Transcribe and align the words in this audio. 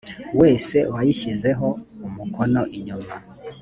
wese 0.39 0.77
wayishyizeho 0.93 1.67
umukono 2.07 2.61
inyuma 2.77 3.13